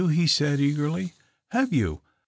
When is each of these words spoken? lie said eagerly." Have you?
lie 0.01 0.25
said 0.25 0.59
eagerly." 0.59 1.13
Have 1.51 1.71
you? 1.71 2.01